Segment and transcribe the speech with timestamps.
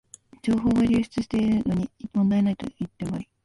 [0.41, 3.29] 情報が流出してるのに問題ないの一点張り